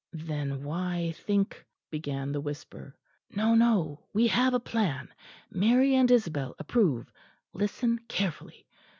"Then 0.13 0.63
why 0.63 1.11
think" 1.15 1.63
began 1.91 2.31
the 2.31 2.41
whisper. 2.41 2.95
"No, 3.35 3.53
no, 3.53 4.07
we 4.13 4.25
have 4.29 4.55
a 4.55 4.59
plan. 4.59 5.13
Mary 5.51 5.93
and 5.93 6.09
Isabel 6.09 6.55
approve. 6.57 7.11
Listen 7.53 7.99
carefully. 8.07 8.65